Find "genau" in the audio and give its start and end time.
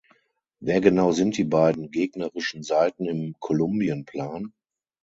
0.81-1.11